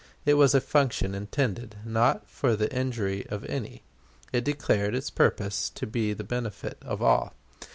It 0.25 0.33
was 0.33 0.55
a 0.55 0.61
function 0.61 1.13
intended 1.13 1.75
not 1.85 2.27
for 2.27 2.55
the 2.55 2.75
injury 2.75 3.27
of 3.27 3.45
any. 3.45 3.83
It 4.33 4.43
declared 4.43 4.95
its 4.95 5.11
purpose 5.11 5.69
to 5.69 5.85
be 5.85 6.11
the 6.13 6.23
benefit 6.23 6.79
of 6.81 7.03
all. 7.03 7.35